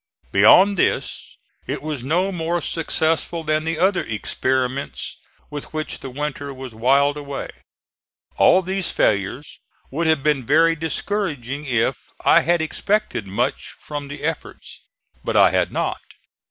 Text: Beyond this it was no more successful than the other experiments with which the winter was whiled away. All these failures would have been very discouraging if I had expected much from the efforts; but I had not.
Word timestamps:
Beyond 0.31 0.77
this 0.77 1.37
it 1.67 1.83
was 1.83 2.03
no 2.03 2.31
more 2.31 2.59
successful 2.59 3.43
than 3.43 3.65
the 3.65 3.77
other 3.77 3.99
experiments 4.01 5.17
with 5.51 5.71
which 5.75 5.99
the 5.99 6.09
winter 6.09 6.51
was 6.55 6.73
whiled 6.73 7.17
away. 7.17 7.49
All 8.37 8.63
these 8.63 8.89
failures 8.89 9.59
would 9.91 10.07
have 10.07 10.23
been 10.23 10.43
very 10.43 10.75
discouraging 10.75 11.65
if 11.65 12.09
I 12.25 12.39
had 12.41 12.63
expected 12.63 13.27
much 13.27 13.75
from 13.77 14.07
the 14.07 14.23
efforts; 14.23 14.79
but 15.23 15.35
I 15.35 15.51
had 15.51 15.71
not. 15.71 16.01